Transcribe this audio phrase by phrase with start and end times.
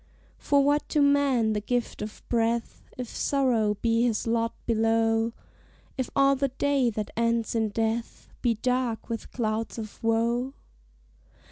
[0.39, 5.31] For what to man the gift of breath, If sorrow be his lot below;
[5.95, 10.55] If all the day that ends in death Be dark with clouds of woe?